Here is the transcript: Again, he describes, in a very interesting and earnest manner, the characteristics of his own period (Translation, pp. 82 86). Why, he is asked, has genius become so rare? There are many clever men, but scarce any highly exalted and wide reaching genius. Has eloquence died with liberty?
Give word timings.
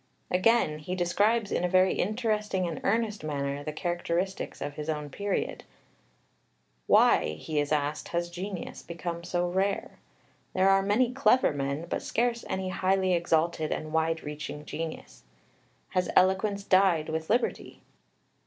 Again, 0.31 0.79
he 0.79 0.95
describes, 0.95 1.51
in 1.51 1.63
a 1.63 1.69
very 1.69 1.93
interesting 1.93 2.67
and 2.67 2.81
earnest 2.83 3.23
manner, 3.23 3.63
the 3.63 3.71
characteristics 3.71 4.59
of 4.59 4.73
his 4.73 4.89
own 4.89 5.11
period 5.11 5.63
(Translation, 6.89 7.05
pp. 7.05 7.17
82 7.21 7.33
86). 7.33 7.33
Why, 7.37 7.43
he 7.53 7.59
is 7.59 7.71
asked, 7.71 8.07
has 8.07 8.29
genius 8.31 8.81
become 8.81 9.23
so 9.23 9.47
rare? 9.47 9.99
There 10.55 10.69
are 10.69 10.81
many 10.81 11.13
clever 11.13 11.53
men, 11.53 11.85
but 11.87 12.01
scarce 12.01 12.43
any 12.49 12.69
highly 12.69 13.13
exalted 13.13 13.71
and 13.71 13.93
wide 13.93 14.23
reaching 14.23 14.65
genius. 14.65 15.21
Has 15.89 16.09
eloquence 16.15 16.63
died 16.63 17.07
with 17.09 17.29
liberty? 17.29 17.83